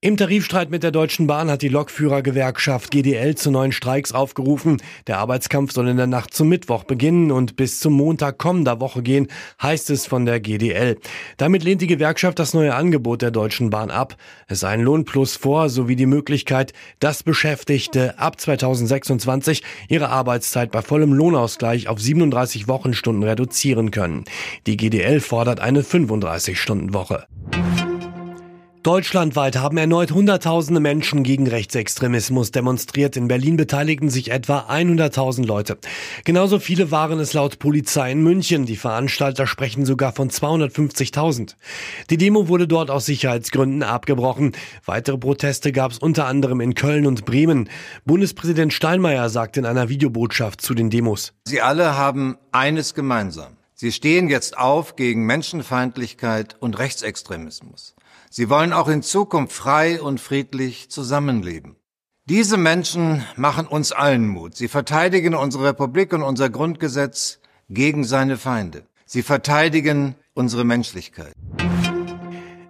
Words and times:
Im 0.00 0.16
Tarifstreit 0.16 0.70
mit 0.70 0.84
der 0.84 0.92
Deutschen 0.92 1.26
Bahn 1.26 1.50
hat 1.50 1.60
die 1.60 1.68
Lokführergewerkschaft 1.68 2.92
GDL 2.92 3.34
zu 3.34 3.50
neuen 3.50 3.72
Streiks 3.72 4.12
aufgerufen. 4.12 4.80
Der 5.08 5.18
Arbeitskampf 5.18 5.72
soll 5.72 5.88
in 5.88 5.96
der 5.96 6.06
Nacht 6.06 6.32
zum 6.32 6.48
Mittwoch 6.48 6.84
beginnen 6.84 7.32
und 7.32 7.56
bis 7.56 7.80
zum 7.80 7.94
Montag 7.94 8.38
kommender 8.38 8.80
Woche 8.80 9.02
gehen, 9.02 9.26
heißt 9.60 9.90
es 9.90 10.06
von 10.06 10.24
der 10.24 10.38
GDL. 10.38 10.98
Damit 11.36 11.64
lehnt 11.64 11.80
die 11.80 11.88
Gewerkschaft 11.88 12.38
das 12.38 12.54
neue 12.54 12.76
Angebot 12.76 13.22
der 13.22 13.32
Deutschen 13.32 13.70
Bahn 13.70 13.90
ab. 13.90 14.14
Es 14.46 14.60
sei 14.60 14.68
ein 14.68 14.82
Lohnplus 14.82 15.34
vor 15.34 15.68
sowie 15.68 15.96
die 15.96 16.06
Möglichkeit, 16.06 16.74
dass 17.00 17.24
Beschäftigte 17.24 18.20
ab 18.20 18.40
2026 18.40 19.64
ihre 19.88 20.10
Arbeitszeit 20.10 20.70
bei 20.70 20.80
vollem 20.80 21.12
Lohnausgleich 21.12 21.88
auf 21.88 22.00
37 22.00 22.68
Wochenstunden 22.68 23.24
reduzieren 23.24 23.90
können. 23.90 24.26
Die 24.68 24.76
GDL 24.76 25.18
fordert 25.18 25.58
eine 25.58 25.82
35-Stunden-Woche. 25.82 27.26
Deutschlandweit 28.88 29.56
haben 29.56 29.76
erneut 29.76 30.12
Hunderttausende 30.12 30.80
Menschen 30.80 31.22
gegen 31.22 31.46
Rechtsextremismus 31.46 32.52
demonstriert. 32.52 33.18
In 33.18 33.28
Berlin 33.28 33.58
beteiligten 33.58 34.08
sich 34.08 34.30
etwa 34.30 34.60
100.000 34.60 35.44
Leute. 35.44 35.76
Genauso 36.24 36.58
viele 36.58 36.90
waren 36.90 37.20
es 37.20 37.34
laut 37.34 37.58
Polizei 37.58 38.12
in 38.12 38.22
München. 38.22 38.64
Die 38.64 38.76
Veranstalter 38.76 39.46
sprechen 39.46 39.84
sogar 39.84 40.12
von 40.12 40.30
250.000. 40.30 41.56
Die 42.08 42.16
Demo 42.16 42.48
wurde 42.48 42.66
dort 42.66 42.90
aus 42.90 43.04
Sicherheitsgründen 43.04 43.82
abgebrochen. 43.82 44.52
Weitere 44.86 45.18
Proteste 45.18 45.70
gab 45.70 45.90
es 45.90 45.98
unter 45.98 46.24
anderem 46.24 46.62
in 46.62 46.72
Köln 46.72 47.04
und 47.04 47.26
Bremen. 47.26 47.68
Bundespräsident 48.06 48.72
Steinmeier 48.72 49.28
sagt 49.28 49.58
in 49.58 49.66
einer 49.66 49.90
Videobotschaft 49.90 50.62
zu 50.62 50.72
den 50.72 50.88
Demos. 50.88 51.34
Sie 51.44 51.60
alle 51.60 51.98
haben 51.98 52.38
eines 52.52 52.94
gemeinsam. 52.94 53.58
Sie 53.74 53.92
stehen 53.92 54.28
jetzt 54.28 54.56
auf 54.56 54.96
gegen 54.96 55.26
Menschenfeindlichkeit 55.26 56.56
und 56.58 56.78
Rechtsextremismus. 56.78 57.94
Sie 58.30 58.50
wollen 58.50 58.72
auch 58.72 58.88
in 58.88 59.02
Zukunft 59.02 59.52
frei 59.52 60.00
und 60.00 60.20
friedlich 60.20 60.90
zusammenleben. 60.90 61.76
Diese 62.26 62.58
Menschen 62.58 63.24
machen 63.36 63.66
uns 63.66 63.92
allen 63.92 64.28
Mut. 64.28 64.54
Sie 64.54 64.68
verteidigen 64.68 65.34
unsere 65.34 65.64
Republik 65.64 66.12
und 66.12 66.22
unser 66.22 66.50
Grundgesetz 66.50 67.40
gegen 67.70 68.04
seine 68.04 68.36
Feinde. 68.36 68.84
Sie 69.06 69.22
verteidigen 69.22 70.14
unsere 70.34 70.64
Menschlichkeit. 70.64 71.32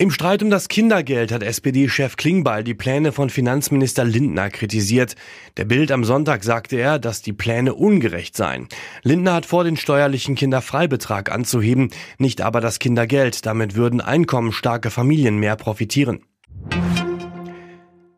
Im 0.00 0.10
Streit 0.10 0.42
um 0.42 0.48
das 0.48 0.68
Kindergeld 0.68 1.30
hat 1.30 1.42
SPD-Chef 1.42 2.16
Klingbeil 2.16 2.64
die 2.64 2.72
Pläne 2.72 3.12
von 3.12 3.28
Finanzminister 3.28 4.02
Lindner 4.02 4.48
kritisiert. 4.48 5.14
Der 5.58 5.66
Bild 5.66 5.92
am 5.92 6.04
Sonntag 6.04 6.42
sagte 6.42 6.76
er, 6.76 6.98
dass 6.98 7.20
die 7.20 7.34
Pläne 7.34 7.74
ungerecht 7.74 8.34
seien. 8.34 8.66
Lindner 9.02 9.34
hat 9.34 9.44
vor, 9.44 9.62
den 9.62 9.76
steuerlichen 9.76 10.36
Kinderfreibetrag 10.36 11.30
anzuheben, 11.30 11.90
nicht 12.16 12.40
aber 12.40 12.62
das 12.62 12.78
Kindergeld. 12.78 13.44
Damit 13.44 13.74
würden 13.74 14.00
einkommensstarke 14.00 14.88
Familien 14.88 15.36
mehr 15.36 15.56
profitieren. 15.56 16.24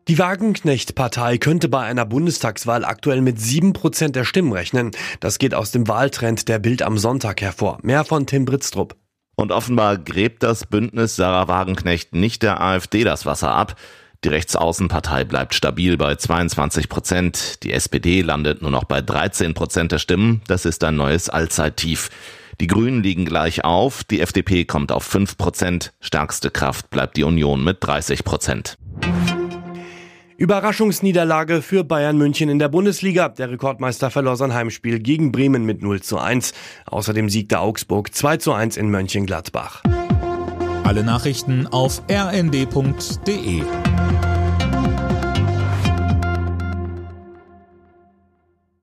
Die 0.07 0.17
Wagenknecht-Partei 0.17 1.37
könnte 1.37 1.67
bei 1.67 1.81
einer 1.81 2.05
Bundestagswahl 2.05 2.85
aktuell 2.85 3.19
mit 3.19 3.41
sieben 3.41 3.73
Prozent 3.73 4.15
der 4.15 4.23
Stimmen 4.23 4.53
rechnen. 4.53 4.91
Das 5.19 5.37
geht 5.37 5.53
aus 5.53 5.71
dem 5.71 5.89
Wahltrend 5.89 6.47
der 6.47 6.59
Bild 6.59 6.81
am 6.81 6.97
Sonntag 6.97 7.41
hervor. 7.41 7.79
Mehr 7.81 8.05
von 8.05 8.25
Tim 8.25 8.45
Britztrup. 8.45 8.95
Und 9.35 9.51
offenbar 9.51 9.97
gräbt 9.97 10.43
das 10.43 10.65
Bündnis 10.65 11.15
Sarah 11.15 11.47
Wagenknecht 11.47 12.13
nicht 12.13 12.43
der 12.43 12.61
AfD 12.61 13.03
das 13.03 13.25
Wasser 13.25 13.53
ab. 13.53 13.75
Die 14.23 14.29
Rechtsaußenpartei 14.29 15.25
bleibt 15.25 15.53
stabil 15.53 15.97
bei 15.97 16.15
22 16.15 16.87
Prozent. 16.87 17.63
Die 17.63 17.73
SPD 17.73 18.21
landet 18.21 18.61
nur 18.61 18.71
noch 18.71 18.85
bei 18.85 19.01
13 19.01 19.53
Prozent 19.53 19.91
der 19.91 19.99
Stimmen. 19.99 20.41
Das 20.47 20.65
ist 20.65 20.83
ein 20.83 20.95
neues 20.95 21.29
Allzeittief. 21.29 22.09
Die 22.61 22.67
Grünen 22.67 23.03
liegen 23.03 23.25
gleich 23.25 23.65
auf. 23.65 24.03
Die 24.03 24.21
FDP 24.21 24.63
kommt 24.63 24.91
auf 24.91 25.03
5 25.03 25.37
Prozent. 25.37 25.91
Stärkste 25.99 26.51
Kraft 26.51 26.89
bleibt 26.89 27.17
die 27.17 27.23
Union 27.23 27.63
mit 27.63 27.77
30 27.81 28.23
Prozent. 28.23 28.77
Überraschungsniederlage 30.43 31.61
für 31.61 31.85
Bayern 31.85 32.17
München 32.17 32.49
in 32.49 32.59
der 32.59 32.67
Bundesliga. 32.67 33.29
Der 33.29 33.49
Rekordmeister 33.49 34.11
verlor 34.11 34.35
sein 34.35 34.53
Heimspiel 34.53 34.99
gegen 34.99 35.31
Bremen 35.31 35.63
mit 35.63 35.81
0 35.81 36.01
zu 36.01 36.17
1. 36.17 36.51
Außerdem 36.85 37.29
siegte 37.29 37.59
Augsburg 37.59 38.13
2 38.13 38.35
zu 38.35 38.51
1 38.51 38.75
in 38.75 38.89
Mönchengladbach. 38.91 39.83
Alle 40.83 41.05
Nachrichten 41.05 41.65
auf 41.67 42.01
rnd.de 42.11 43.63